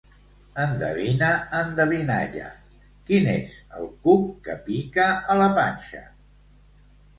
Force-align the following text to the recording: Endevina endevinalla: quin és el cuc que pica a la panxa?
Endevina 0.61 1.27
endevinalla: 1.57 2.47
quin 3.11 3.29
és 3.35 3.55
el 3.81 3.87
cuc 4.09 4.27
que 4.49 4.59
pica 4.67 5.09
a 5.35 5.39
la 5.45 5.53
panxa? 5.63 6.05